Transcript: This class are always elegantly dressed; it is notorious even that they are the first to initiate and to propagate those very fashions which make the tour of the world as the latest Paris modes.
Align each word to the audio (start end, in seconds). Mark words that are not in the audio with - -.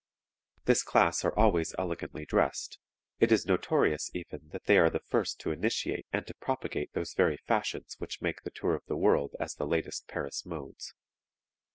This 0.65 0.81
class 0.81 1.23
are 1.23 1.37
always 1.37 1.75
elegantly 1.77 2.25
dressed; 2.25 2.79
it 3.19 3.31
is 3.31 3.45
notorious 3.45 4.09
even 4.15 4.47
that 4.49 4.63
they 4.65 4.79
are 4.79 4.89
the 4.89 4.99
first 5.05 5.39
to 5.41 5.51
initiate 5.51 6.07
and 6.11 6.25
to 6.25 6.33
propagate 6.33 6.93
those 6.93 7.13
very 7.13 7.37
fashions 7.37 7.97
which 7.99 8.19
make 8.19 8.41
the 8.41 8.49
tour 8.49 8.73
of 8.73 8.81
the 8.87 8.97
world 8.97 9.35
as 9.39 9.53
the 9.53 9.67
latest 9.67 10.07
Paris 10.07 10.43
modes. 10.43 10.95